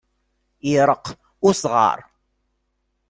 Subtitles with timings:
[0.77, 1.05] Iṛeqq
[1.47, 1.99] usɣaṛ.